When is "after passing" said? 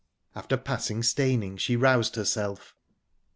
0.33-1.03